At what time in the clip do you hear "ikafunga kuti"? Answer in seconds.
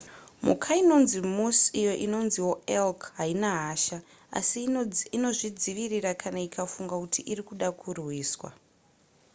6.47-7.19